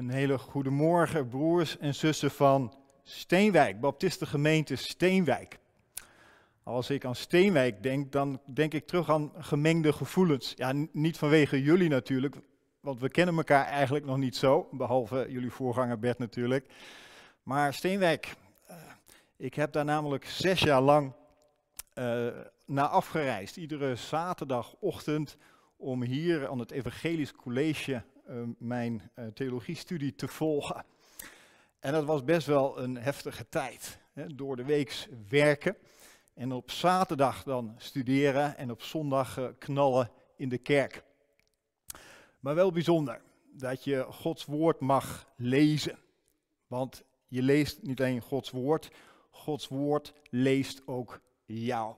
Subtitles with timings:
[0.00, 5.58] Een hele goede morgen, broers en zussen van Steenwijk, Baptistengemeente Steenwijk.
[6.62, 10.52] Als ik aan Steenwijk denk, dan denk ik terug aan gemengde gevoelens.
[10.56, 12.36] Ja, niet vanwege jullie natuurlijk,
[12.80, 16.66] want we kennen elkaar eigenlijk nog niet zo, behalve jullie voorganger Bert natuurlijk.
[17.42, 18.34] Maar Steenwijk,
[18.70, 18.76] uh,
[19.36, 21.12] ik heb daar namelijk zes jaar lang
[21.94, 22.26] uh,
[22.66, 23.56] naar afgereisd.
[23.56, 25.36] Iedere zaterdagochtend
[25.76, 28.02] om hier aan het Evangelisch College
[28.58, 30.84] mijn theologiestudie te volgen.
[31.80, 33.98] En dat was best wel een heftige tijd.
[34.12, 35.76] Hè, door de weeks werken
[36.34, 41.02] en op zaterdag dan studeren en op zondag uh, knallen in de kerk.
[42.40, 43.20] Maar wel bijzonder
[43.52, 45.98] dat je Gods woord mag lezen.
[46.66, 48.90] Want je leest niet alleen Gods woord,
[49.30, 51.94] Gods woord leest ook jou.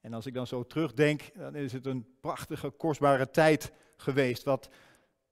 [0.00, 4.68] En als ik dan zo terugdenk, dan is het een prachtige, kostbare tijd geweest, wat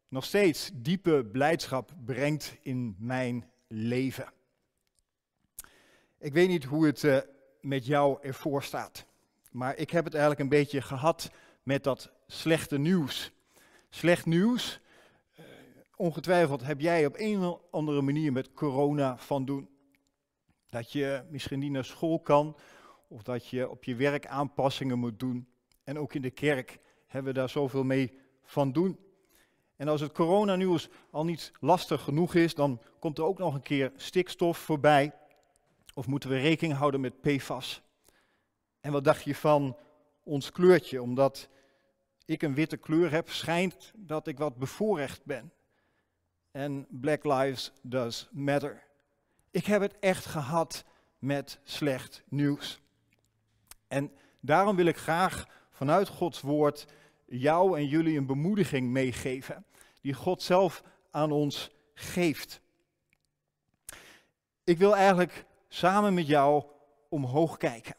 [0.08, 4.32] nog steeds diepe blijdschap brengt in mijn leven.
[6.18, 7.18] Ik weet niet hoe het uh,
[7.60, 9.06] met jou ervoor staat,
[9.50, 11.30] maar ik heb het eigenlijk een beetje gehad
[11.62, 13.32] met dat slechte nieuws.
[13.90, 14.80] Slecht nieuws,
[15.38, 15.44] uh,
[15.96, 19.68] ongetwijfeld heb jij op een of andere manier met corona van doen.
[20.66, 22.56] Dat je misschien niet naar school kan,
[23.08, 25.48] of dat je op je werk aanpassingen moet doen.
[25.84, 28.98] En ook in de kerk hebben we daar zoveel mee van doen.
[29.78, 33.62] En als het coronanieuws al niet lastig genoeg is, dan komt er ook nog een
[33.62, 35.12] keer stikstof voorbij.
[35.94, 37.82] Of moeten we rekening houden met PFAS?
[38.80, 39.76] En wat dacht je van
[40.22, 41.02] ons kleurtje?
[41.02, 41.48] Omdat
[42.24, 45.52] ik een witte kleur heb, schijnt dat ik wat bevoorrecht ben.
[46.50, 48.82] En Black Lives Does Matter.
[49.50, 50.84] Ik heb het echt gehad
[51.18, 52.80] met slecht nieuws.
[53.88, 56.86] En daarom wil ik graag vanuit Gods woord
[57.28, 59.66] jou en jullie een bemoediging meegeven,
[60.00, 62.60] die God zelf aan ons geeft.
[64.64, 66.64] Ik wil eigenlijk samen met jou
[67.08, 67.94] omhoog kijken.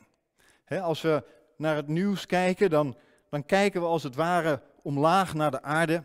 [0.81, 1.23] als we
[1.55, 2.97] naar het nieuws kijken, dan,
[3.29, 6.03] dan kijken we als het ware omlaag naar de aarde.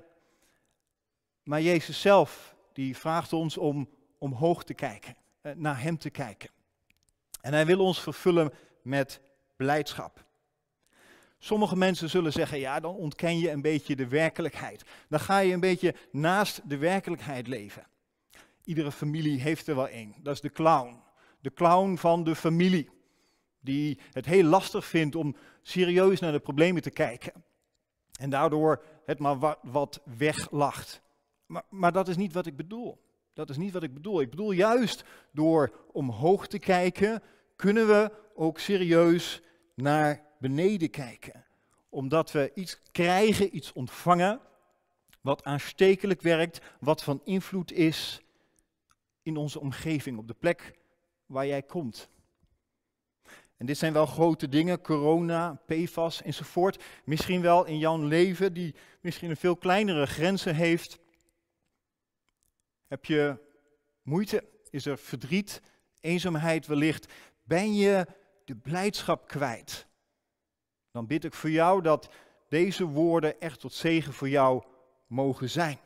[1.42, 6.50] Maar Jezus zelf, die vraagt ons om omhoog te kijken, eh, naar Hem te kijken.
[7.40, 8.52] En Hij wil ons vervullen
[8.82, 9.20] met
[9.56, 10.24] blijdschap.
[11.44, 14.84] Sommige mensen zullen zeggen, ja, dan ontken je een beetje de werkelijkheid.
[15.08, 17.86] Dan ga je een beetje naast de werkelijkheid leven.
[18.64, 20.14] Iedere familie heeft er wel één.
[20.22, 21.00] Dat is de clown.
[21.40, 22.90] De clown van de familie.
[23.60, 27.32] Die het heel lastig vindt om serieus naar de problemen te kijken.
[28.18, 31.02] En daardoor het maar wat, weglacht.
[31.46, 33.00] Maar, maar dat is niet wat ik bedoel.
[33.32, 34.20] Dat is niet wat ik bedoel.
[34.20, 37.22] Ik bedoel juist door omhoog te kijken,
[37.56, 39.42] kunnen we ook serieus
[39.74, 41.44] naar beneden kijken.
[41.88, 44.40] Omdat we iets krijgen, iets ontvangen,
[45.20, 48.20] wat aanstekelijk werkt, wat van invloed is
[49.22, 50.78] in onze omgeving, op de plek
[51.26, 52.08] waar jij komt.
[53.56, 56.84] En dit zijn wel grote dingen, corona, PFAS enzovoort.
[57.04, 60.98] Misschien wel in jouw leven, die misschien een veel kleinere grenzen heeft.
[62.86, 63.38] Heb je
[64.02, 64.44] moeite?
[64.70, 65.62] Is er verdriet,
[66.00, 67.12] eenzaamheid wellicht?
[67.42, 68.06] Ben je
[68.44, 69.86] de blijdschap kwijt?
[70.94, 72.08] Dan bid ik voor jou dat
[72.48, 74.64] deze woorden echt tot zegen voor jou
[75.06, 75.78] mogen zijn.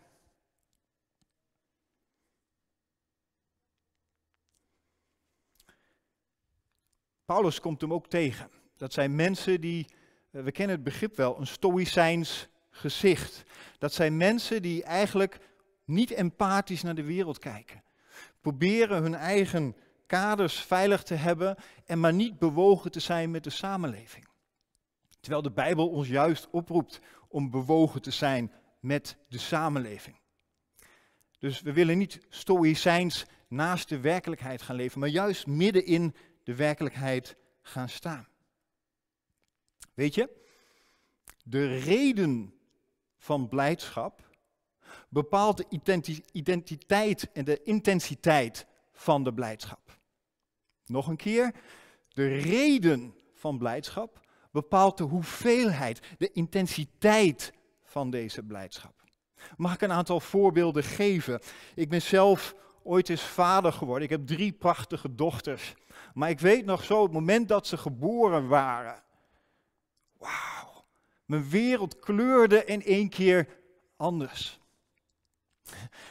[7.24, 8.50] Paulus komt hem ook tegen.
[8.76, 9.86] Dat zijn mensen die,
[10.30, 13.42] eh, we kennen het begrip wel, een stoïcijns gezicht.
[13.78, 15.38] Dat zijn mensen die eigenlijk
[15.84, 17.82] niet empathisch naar de wereld kijken.
[18.40, 19.76] Proberen hun eigen
[20.06, 24.27] kaders veilig te hebben en maar niet bewogen te zijn met de samenleving.
[25.28, 30.16] Terwijl de Bijbel ons juist oproept om bewogen te zijn met de samenleving.
[31.38, 36.54] Dus we willen niet stoïcijns naast de werkelijkheid gaan leven, maar juist midden in de
[36.54, 38.28] werkelijkheid gaan staan.
[39.94, 40.30] Weet je,
[41.44, 42.54] de reden
[43.16, 44.30] van blijdschap
[45.08, 49.98] bepaalt de identiteit en de intensiteit van de blijdschap.
[50.86, 51.54] Nog een keer,
[52.08, 57.52] de reden van blijdschap bepaalt de hoeveelheid, de intensiteit
[57.82, 58.94] van deze blijdschap.
[59.56, 61.40] Mag ik een aantal voorbeelden geven?
[61.74, 64.04] Ik ben zelf ooit eens vader geworden.
[64.04, 65.74] Ik heb drie prachtige dochters.
[66.14, 69.02] Maar ik weet nog zo, het moment dat ze geboren waren.
[70.18, 70.84] Wauw,
[71.24, 73.48] mijn wereld kleurde in één keer
[73.96, 74.60] anders.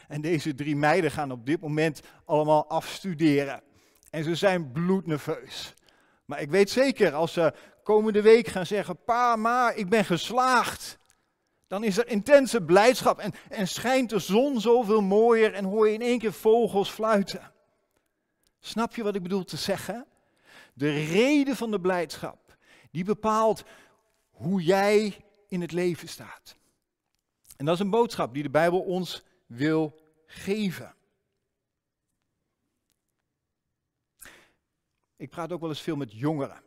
[0.08, 3.62] En deze drie meiden gaan op dit moment allemaal afstuderen.
[4.10, 5.74] En ze zijn bloednerveus.
[6.24, 7.54] Maar ik weet zeker, als ze
[7.94, 10.98] komende week gaan zeggen, pa, ma, ik ben geslaagd.
[11.66, 15.94] Dan is er intense blijdschap en, en schijnt de zon zoveel mooier en hoor je
[15.94, 17.52] in één keer vogels fluiten.
[18.60, 20.06] Snap je wat ik bedoel te zeggen?
[20.74, 22.56] De reden van de blijdschap,
[22.90, 23.64] die bepaalt
[24.30, 26.56] hoe jij in het leven staat.
[27.56, 30.94] En dat is een boodschap die de Bijbel ons wil geven.
[35.16, 36.66] Ik praat ook wel eens veel met jongeren.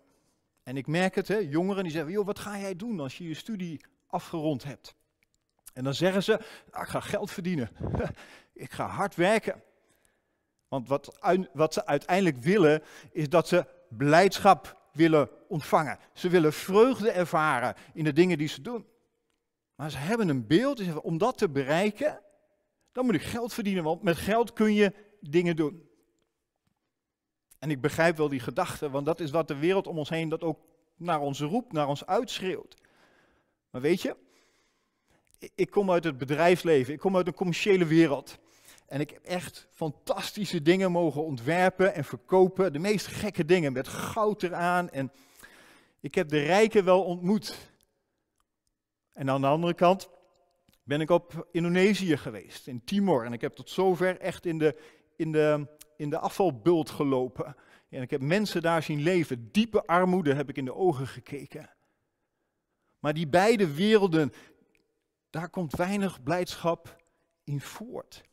[0.64, 3.28] En ik merk het, hè, jongeren die zeggen, joh, wat ga jij doen als je
[3.28, 4.96] je studie afgerond hebt?
[5.74, 6.40] En dan zeggen ze,
[6.72, 7.70] nou, ik ga geld verdienen.
[8.54, 9.64] ik ga hard werken.
[10.68, 11.20] Want wat,
[11.54, 12.82] wat ze uiteindelijk willen,
[13.12, 15.98] is dat ze blijdschap willen ontvangen.
[16.14, 18.86] Ze willen vreugde ervaren in de dingen die ze doen.
[19.76, 22.22] Maar ze hebben een beeld, om dat te bereiken,
[22.92, 25.90] dan moet ik geld verdienen, want met geld kun je dingen doen.
[27.62, 30.30] En ik begrijp wel die gedachte, want dat is wat de wereld om ons heen
[30.30, 30.60] dat ook
[30.96, 32.76] naar ons roept, naar ons uitschreeuwt.
[33.70, 34.16] Maar weet je,
[35.56, 38.40] ik kom uit het bedrijfsleven, ik kom uit een commerciële wereld.
[38.88, 42.74] En ik heb echt fantastische dingen mogen ontwerpen en verkopen.
[42.74, 44.90] De meest gekke dingen met goud eraan.
[44.90, 45.12] En
[46.00, 47.58] ik heb de rijken wel ontmoet.
[49.14, 50.10] En aan de andere kant
[50.84, 53.26] ben ik op Indonesië geweest, in Timor.
[53.26, 54.76] En ik heb tot zover echt in de,
[55.16, 55.68] in de,
[56.02, 57.56] in de afvalbult gelopen.
[57.90, 59.52] En ik heb mensen daar zien leven.
[59.52, 61.70] Diepe armoede heb ik in de ogen gekeken.
[63.00, 64.34] Maar die beide werelden,
[65.30, 67.04] daar komt weinig blijdschap
[67.44, 68.24] in voort.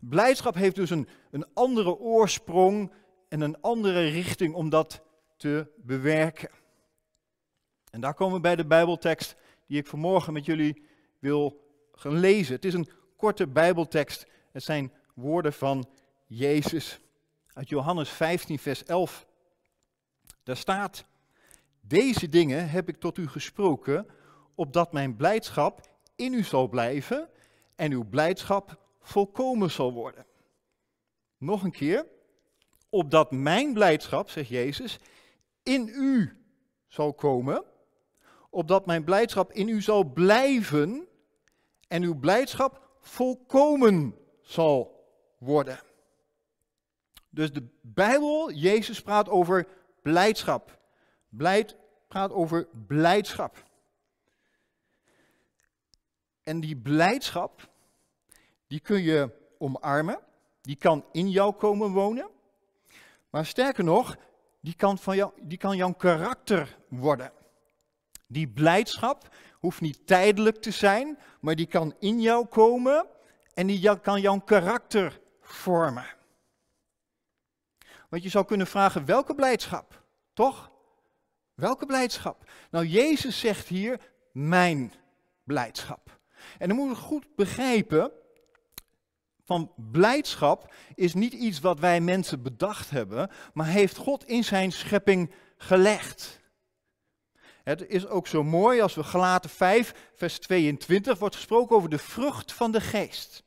[0.00, 2.92] Blijdschap heeft dus een, een andere oorsprong
[3.28, 5.02] en een andere richting om dat
[5.36, 6.50] te bewerken.
[7.90, 10.86] En daar komen we bij de Bijbeltekst die ik vanmorgen met jullie
[11.18, 11.60] wil
[11.92, 12.54] gaan lezen.
[12.54, 14.26] Het is een korte Bijbeltekst.
[14.52, 15.88] Het zijn woorden van
[16.26, 17.02] Jezus
[17.54, 19.26] uit Johannes 15, vers 11.
[20.42, 21.04] Daar staat:
[21.80, 24.06] Deze dingen heb ik tot u gesproken,
[24.54, 25.80] opdat mijn blijdschap
[26.16, 27.28] in u zal blijven
[27.74, 30.26] en uw blijdschap volkomen zal worden.
[31.38, 32.06] Nog een keer,
[32.88, 34.98] opdat mijn blijdschap, zegt Jezus,
[35.62, 36.38] in u
[36.86, 37.64] zal komen,
[38.50, 41.08] opdat mijn blijdschap in u zal blijven
[41.88, 45.08] en uw blijdschap volkomen zal
[45.38, 45.80] worden.
[47.34, 49.66] Dus de Bijbel, Jezus praat over
[50.02, 50.78] blijdschap.
[51.28, 51.76] Blijd
[52.08, 53.64] praat over blijdschap.
[56.42, 57.68] En die blijdschap,
[58.66, 60.18] die kun je omarmen,
[60.60, 62.28] die kan in jou komen wonen.
[63.30, 64.16] Maar sterker nog,
[64.60, 67.32] die kan, van jou, die kan jouw karakter worden.
[68.26, 73.06] Die blijdschap hoeft niet tijdelijk te zijn, maar die kan in jou komen
[73.54, 76.06] en die kan jouw karakter vormen.
[78.08, 80.02] Want je zou kunnen vragen, welke blijdschap?
[80.32, 80.70] Toch?
[81.54, 82.50] Welke blijdschap?
[82.70, 84.00] Nou, Jezus zegt hier,
[84.32, 84.92] mijn
[85.44, 86.18] blijdschap.
[86.58, 88.12] En dan moeten we goed begrijpen,
[89.44, 94.72] van blijdschap is niet iets wat wij mensen bedacht hebben, maar heeft God in zijn
[94.72, 96.40] schepping gelegd.
[97.62, 101.98] Het is ook zo mooi als we Galaten 5, vers 22 wordt gesproken over de
[101.98, 103.44] vrucht van de geest.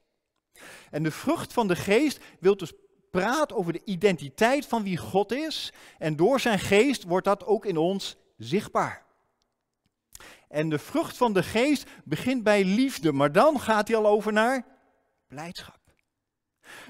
[0.92, 2.74] En de vrucht van de geest wil dus
[3.22, 5.74] praat over de identiteit van wie God is.
[5.98, 9.06] En door zijn geest wordt dat ook in ons zichtbaar.
[10.48, 14.34] En de vrucht van de geest begint bij liefde, maar dan gaat hij al over
[14.34, 14.66] naar
[15.28, 15.80] blijdschap.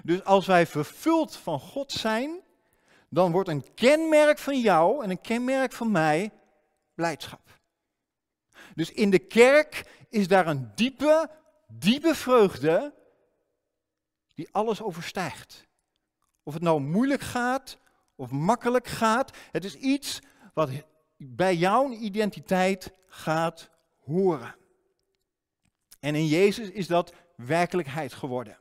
[0.03, 2.41] Dus als wij vervuld van God zijn,
[3.09, 6.31] dan wordt een kenmerk van jou en een kenmerk van mij
[6.93, 7.59] blijdschap.
[8.75, 11.29] Dus in de kerk is daar een diepe,
[11.67, 12.93] diepe vreugde
[14.33, 15.66] die alles overstijgt.
[16.47, 17.77] Of het nou moeilijk gaat
[18.15, 20.21] of makkelijk gaat, het is iets
[20.53, 20.69] wat
[21.17, 24.55] bij jouw identiteit gaat horen.
[25.99, 28.59] En in Jezus is dat werkelijkheid geworden.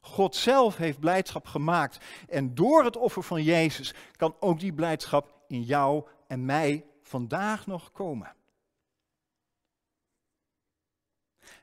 [0.00, 2.04] God zelf heeft blijdschap gemaakt.
[2.28, 7.66] En door het offer van Jezus kan ook die blijdschap in jou en mij vandaag
[7.66, 8.36] nog komen.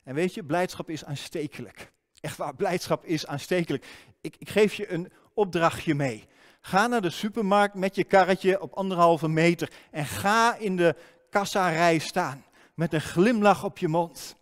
[0.03, 1.91] En weet je, blijdschap is aanstekelijk.
[2.21, 3.85] Echt waar, blijdschap is aanstekelijk.
[4.21, 6.27] Ik, ik geef je een opdrachtje mee.
[6.61, 10.95] Ga naar de supermarkt met je karretje op anderhalve meter en ga in de
[11.29, 14.35] kassarij staan met een glimlach op je mond.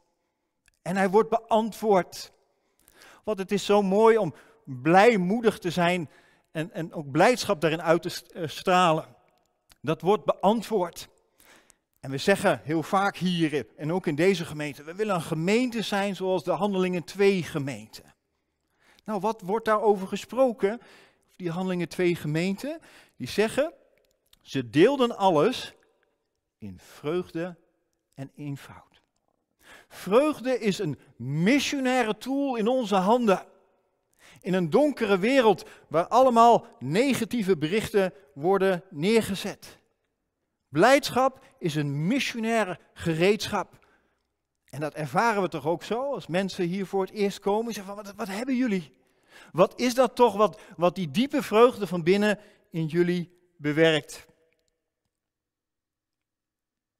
[0.81, 2.31] En hij wordt beantwoord.
[3.23, 4.33] Want het is zo mooi om
[4.63, 6.09] blijmoedig te zijn
[6.51, 9.05] en, en ook blijdschap daarin uit te eh, stralen.
[9.81, 11.07] Dat wordt beantwoord.
[11.99, 15.81] En we zeggen heel vaak hier en ook in deze gemeente, we willen een gemeente
[15.81, 18.01] zijn zoals de Handelingen 2 gemeente.
[19.05, 20.81] Nou, wat wordt daarover gesproken?
[21.35, 22.79] Die Handelingen 2 gemeente,
[23.15, 23.73] die zeggen,
[24.41, 25.73] ze deelden alles
[26.57, 27.57] in vreugde
[28.13, 29.01] en eenvoud.
[29.87, 33.45] Vreugde is een missionaire tool in onze handen.
[34.41, 39.78] In een donkere wereld waar allemaal negatieve berichten worden neergezet.
[40.69, 43.87] Blijdschap is een missionaire gereedschap.
[44.65, 47.67] En dat ervaren we toch ook zo als mensen hier voor het eerst komen.
[47.67, 48.97] en Zeggen van, wat, wat hebben jullie?
[49.51, 54.27] Wat is dat toch wat, wat die diepe vreugde van binnen in jullie bewerkt?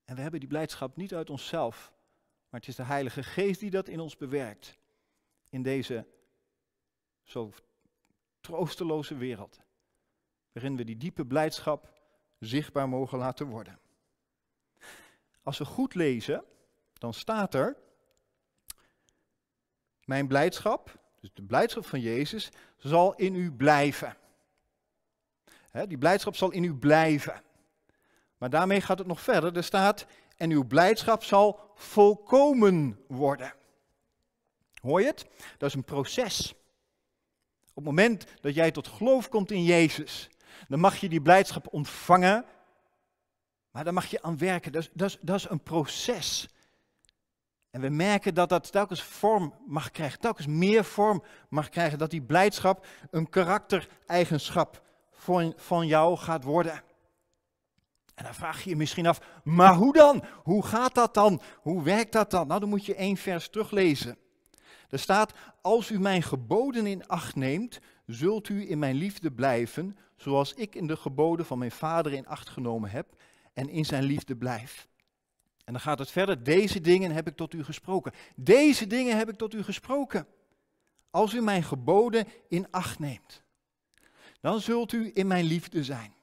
[0.05, 1.93] En we hebben die blijdschap niet uit onszelf,
[2.49, 4.77] maar het is de Heilige Geest die dat in ons bewerkt.
[5.49, 6.07] In deze
[7.23, 7.51] zo
[8.39, 9.59] troosteloze wereld.
[10.51, 11.98] Waarin we die diepe blijdschap
[12.39, 13.79] zichtbaar mogen laten worden.
[15.43, 16.43] Als we goed lezen,
[16.93, 17.77] dan staat er,
[20.03, 24.17] mijn blijdschap, dus de blijdschap van Jezus, zal in u blijven.
[25.87, 27.43] die blijdschap zal in u blijven.
[28.37, 29.55] Maar daarmee gaat het nog verder.
[29.55, 30.05] Er staat,
[30.37, 33.53] en uw blijdschap zal volkomen worden.
[34.81, 35.25] Hoor je het?
[35.57, 36.53] Dat is een proces.
[37.69, 40.29] Op het moment dat jij tot geloof komt in Jezus,
[40.67, 42.45] dan mag je die blijdschap ontvangen,
[43.71, 44.71] maar daar mag je aan werken.
[44.71, 46.49] Dat is, dat is, dat is een proces.
[47.69, 52.11] En we merken dat dat telkens vorm mag krijgen, telkens meer vorm mag krijgen, dat
[52.11, 56.83] die blijdschap een karaktereigenschap van, van jou gaat worden.
[58.15, 60.23] En dan vraag je je misschien af, maar hoe dan?
[60.43, 61.41] Hoe gaat dat dan?
[61.61, 62.47] Hoe werkt dat dan?
[62.47, 64.17] Nou, dan moet je één vers teruglezen.
[64.89, 69.97] Er staat, als u mijn geboden in acht neemt, zult u in mijn liefde blijven,
[70.21, 73.07] zoals ik in de geboden van mijn vader in acht genomen heb
[73.53, 74.87] en in zijn liefde blijf.
[75.65, 78.13] En dan gaat het verder, deze dingen heb ik tot u gesproken.
[78.35, 80.27] Deze dingen heb ik tot u gesproken.
[81.09, 83.43] Als u mijn geboden in acht neemt,
[84.41, 86.13] dan zult u in mijn liefde zijn.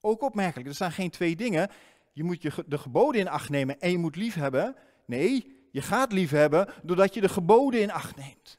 [0.00, 1.70] Ook opmerkelijk, er staan geen twee dingen.
[2.12, 4.76] Je moet je de geboden in acht nemen en je moet lief hebben.
[5.06, 8.58] Nee, je gaat lief hebben doordat je de geboden in acht neemt.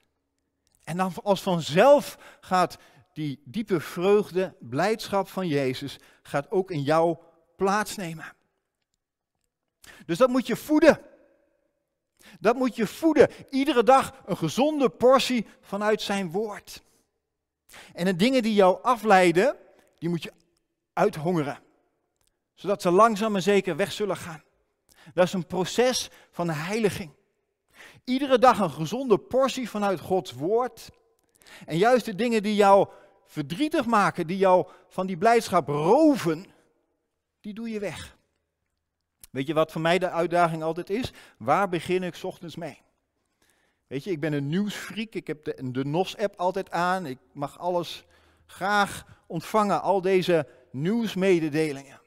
[0.84, 2.78] En dan als vanzelf gaat
[3.18, 7.18] die diepe vreugde, blijdschap van Jezus, gaat ook in jou
[7.56, 8.34] plaatsnemen.
[10.06, 11.02] Dus dat moet je voeden.
[12.40, 13.30] Dat moet je voeden.
[13.50, 16.84] Iedere dag een gezonde portie vanuit zijn woord.
[17.94, 19.56] En de dingen die jou afleiden,
[19.98, 20.34] die moet je
[20.94, 21.60] uithongeren.
[22.54, 24.44] Zodat ze langzaam en zeker weg zullen gaan.
[25.14, 27.12] Dat is een proces van heiliging.
[28.04, 30.90] Iedere dag een gezonde portie vanuit Gods woord.
[31.66, 32.88] En juist de dingen die jou
[33.28, 36.46] verdrietig maken, die jou van die blijdschap roven,
[37.40, 38.18] die doe je weg.
[39.32, 41.14] Weet je wat voor mij de uitdaging altijd is?
[41.38, 42.82] Waar begin ik ochtends mee?
[43.88, 47.60] Weet je, ik ben een nieuwsfreak, ik heb de, de NOS-app altijd aan, ik mag
[47.60, 48.06] alles
[48.46, 52.02] graag ontvangen, al deze nieuwsmededelingen.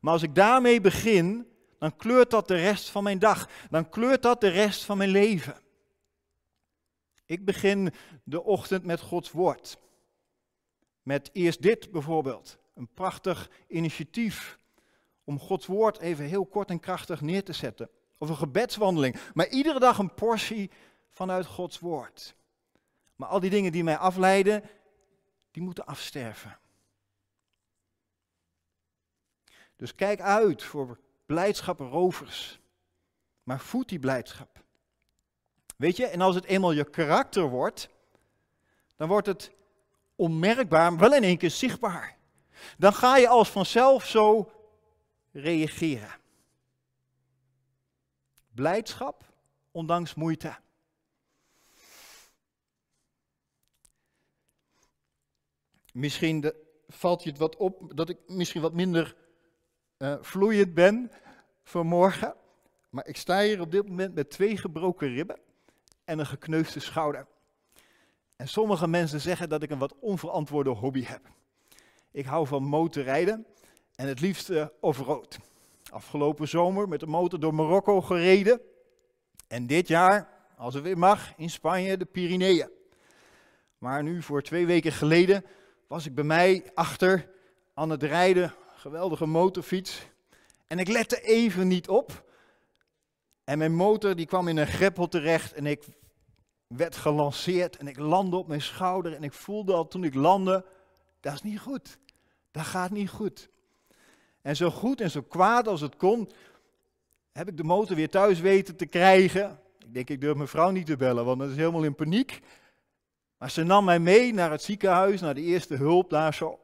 [0.00, 1.46] Maar als ik daarmee begin,
[1.78, 3.48] dan kleurt dat de rest van mijn dag.
[3.70, 5.54] Dan kleurt dat de rest van mijn leven.
[7.26, 7.92] Ik begin
[8.24, 9.78] de ochtend met Gods woord.
[11.02, 12.58] Met eerst dit bijvoorbeeld.
[12.74, 14.58] Een prachtig initiatief
[15.24, 17.90] om Gods woord even heel kort en krachtig neer te zetten.
[18.18, 19.16] Of een gebedswandeling.
[19.34, 20.70] Maar iedere dag een portie
[21.10, 22.34] vanuit Gods woord.
[23.16, 24.62] Maar al die dingen die mij afleiden,
[25.50, 26.58] die moeten afsterven.
[29.76, 32.60] Dus kijk uit voor blijdschaprovers.
[33.42, 34.64] Maar voed die blijdschap.
[35.76, 37.88] Weet je, en als het eenmaal je karakter wordt,
[38.96, 39.52] dan wordt het
[40.16, 42.16] onmerkbaar, wel in één keer zichtbaar.
[42.78, 44.50] Dan ga je als vanzelf zo
[45.32, 46.20] reageren.
[48.54, 49.24] Blijdschap,
[49.70, 50.56] ondanks moeite.
[55.92, 56.52] Misschien
[56.88, 59.16] valt je het wat op dat ik misschien wat minder
[59.98, 61.10] uh, vloeiend ben
[61.62, 62.34] vanmorgen.
[62.90, 65.40] Maar ik sta hier op dit moment met twee gebroken ribben
[66.04, 67.26] en een gekneusde schouder.
[68.42, 71.20] En sommige mensen zeggen dat ik een wat onverantwoorde hobby heb.
[72.10, 73.46] Ik hou van motorrijden
[73.94, 75.38] en het liefst uh, off-road.
[75.90, 78.60] Afgelopen zomer met de motor door Marokko gereden.
[79.48, 82.70] En dit jaar, als het weer mag, in Spanje de Pyreneeën.
[83.78, 85.44] Maar nu, voor twee weken geleden,
[85.86, 87.30] was ik bij mij achter
[87.74, 90.06] aan het rijden geweldige motorfiets.
[90.66, 92.24] En ik lette even niet op.
[93.44, 95.84] En mijn motor die kwam in een greppel terecht en ik
[96.76, 100.64] werd gelanceerd en ik landde op mijn schouder en ik voelde al toen ik landde,
[101.20, 101.98] dat is niet goed.
[102.50, 103.50] Dat gaat niet goed.
[104.42, 106.30] En zo goed en zo kwaad als het kon,
[107.32, 109.60] heb ik de motor weer thuis weten te krijgen.
[109.78, 112.40] Ik denk, ik durf mijn vrouw niet te bellen, want dat is helemaal in paniek.
[113.38, 116.60] Maar ze nam mij mee naar het ziekenhuis, naar de eerste hulp daar zo.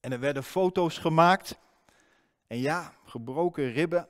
[0.00, 1.58] En er werden foto's gemaakt.
[2.46, 4.08] En ja, gebroken ribben,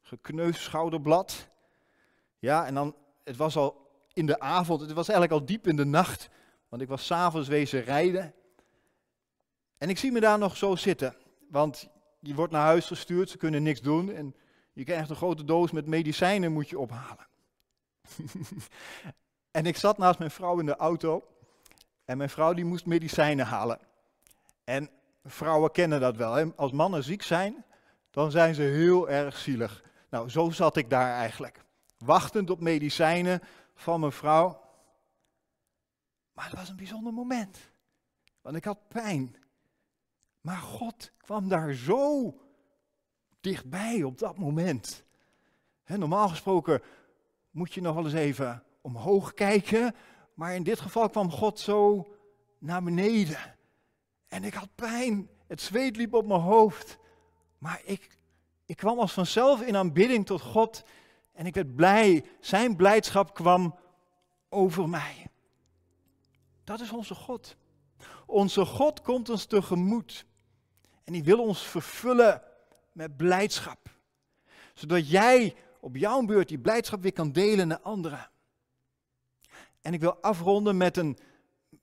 [0.00, 1.48] gekneusd schouderblad.
[2.38, 3.81] Ja, en dan, het was al
[4.14, 6.28] in de avond, het was eigenlijk al diep in de nacht,
[6.68, 8.34] want ik was s'avonds wezen rijden.
[9.78, 11.16] En ik zie me daar nog zo zitten,
[11.48, 11.88] want
[12.20, 14.36] je wordt naar huis gestuurd, ze kunnen niks doen en
[14.72, 17.26] je krijgt een grote doos met medicijnen moet je ophalen.
[19.50, 21.24] en ik zat naast mijn vrouw in de auto
[22.04, 23.78] en mijn vrouw die moest medicijnen halen.
[24.64, 24.90] En
[25.24, 26.34] vrouwen kennen dat wel.
[26.34, 26.46] Hè?
[26.56, 27.64] Als mannen ziek zijn,
[28.10, 29.82] dan zijn ze heel erg zielig.
[30.10, 31.64] Nou, zo zat ik daar eigenlijk.
[31.98, 33.40] Wachtend op medicijnen
[33.82, 34.60] van mijn vrouw.
[36.32, 37.58] Maar het was een bijzonder moment.
[38.40, 39.36] Want ik had pijn.
[40.40, 42.34] Maar God kwam daar zo
[43.40, 45.04] dichtbij op dat moment.
[45.86, 46.82] normaal gesproken
[47.50, 49.94] moet je nog wel eens even omhoog kijken.
[50.34, 52.06] Maar in dit geval kwam God zo
[52.58, 53.56] naar beneden.
[54.28, 55.30] En ik had pijn.
[55.46, 56.98] Het zweet liep op mijn hoofd.
[57.58, 58.18] Maar ik,
[58.64, 60.84] ik kwam als vanzelf in aanbidding tot God.
[61.32, 62.24] En ik werd blij.
[62.40, 63.78] Zijn blijdschap kwam
[64.48, 65.26] over mij.
[66.64, 67.56] Dat is onze God.
[68.26, 70.26] Onze God komt ons tegemoet.
[71.04, 72.42] En die wil ons vervullen
[72.92, 73.90] met blijdschap.
[74.74, 78.30] Zodat jij op jouw beurt die blijdschap weer kan delen naar anderen.
[79.80, 81.18] En ik wil afronden met een,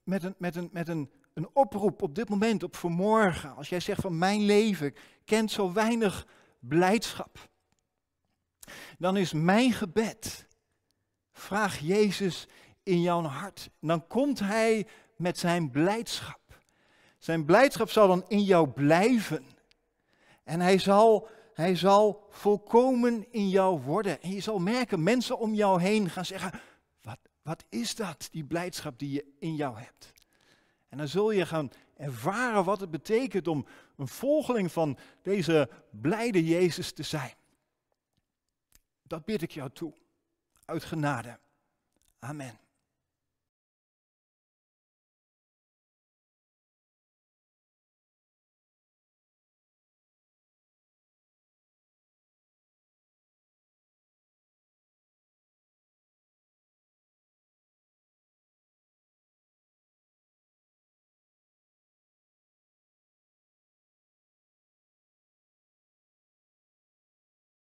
[0.03, 3.55] met een, met een, met een, een oproep op dit moment, op vanmorgen.
[3.55, 4.93] Als jij zegt van mijn leven
[5.25, 6.27] kent zo weinig
[6.59, 7.49] blijdschap.
[8.97, 10.47] Dan is mijn gebed,
[11.31, 12.47] vraag Jezus
[12.83, 13.69] in jouw hart.
[13.79, 16.39] Dan komt Hij met zijn blijdschap.
[17.17, 19.45] Zijn blijdschap zal dan in jou blijven.
[20.43, 24.21] En hij zal, hij zal volkomen in jou worden.
[24.21, 26.51] En je zal merken, mensen om jou heen gaan zeggen,
[27.01, 30.11] wat, wat is dat, die blijdschap die je in jou hebt?
[30.89, 33.65] En dan zul je gaan ervaren wat het betekent om
[33.97, 35.69] een volgeling van deze
[36.01, 37.33] blijde Jezus te zijn.
[39.09, 39.93] Dat bid ik jou toe.
[40.65, 41.39] Uit genade.
[42.19, 42.59] Amen.